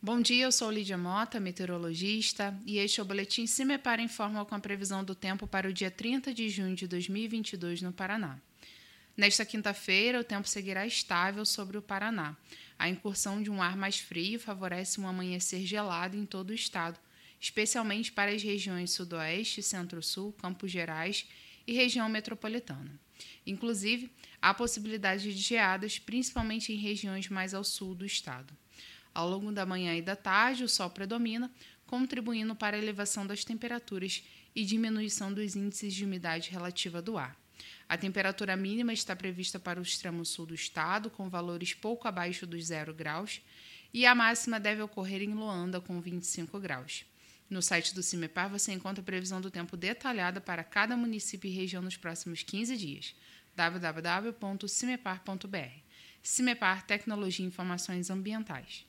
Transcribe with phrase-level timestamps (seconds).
[0.00, 4.00] Bom dia, eu sou Lídia Mota, meteorologista, e este é o Boletim Se Me Para
[4.00, 7.92] Informa com a previsão do tempo para o dia 30 de junho de 2022 no
[7.92, 8.38] Paraná.
[9.16, 12.36] Nesta quinta-feira, o tempo seguirá estável sobre o Paraná.
[12.78, 16.96] A incursão de um ar mais frio favorece um amanhecer gelado em todo o estado,
[17.40, 21.26] especialmente para as regiões Sudoeste, Centro-Sul, Campos Gerais
[21.66, 23.00] e região metropolitana.
[23.44, 28.56] Inclusive, há possibilidade de geadas, principalmente em regiões mais ao sul do estado.
[29.18, 31.50] Ao longo da manhã e da tarde, o sol predomina,
[31.88, 34.22] contribuindo para a elevação das temperaturas
[34.54, 37.36] e diminuição dos índices de umidade relativa do ar.
[37.88, 42.46] A temperatura mínima está prevista para o extremo sul do estado, com valores pouco abaixo
[42.46, 43.42] dos 0 graus,
[43.92, 47.04] e a máxima deve ocorrer em Luanda, com 25 graus.
[47.50, 51.52] No site do CIMEPAR você encontra a previsão do tempo detalhada para cada município e
[51.52, 53.16] região nos próximos 15 dias.
[53.56, 55.80] www.cimepar.br
[56.22, 58.86] CIMEPAR Tecnologia e Informações Ambientais.